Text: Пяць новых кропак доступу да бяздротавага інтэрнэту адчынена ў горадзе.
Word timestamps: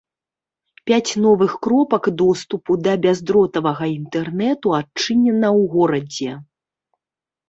Пяць 0.91 1.11
новых 1.25 1.51
кропак 1.65 2.07
доступу 2.21 2.77
да 2.87 2.93
бяздротавага 3.03 3.89
інтэрнэту 3.97 4.73
адчынена 4.79 5.47
ў 5.59 5.69
горадзе. 5.75 6.31